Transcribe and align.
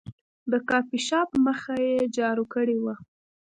د 0.51 0.53
کافي 0.69 0.99
شاپ 1.07 1.29
مخ 1.45 1.61
یې 1.83 1.93
جارو 2.15 2.45
کړی 2.53 2.77
و. 2.83 2.85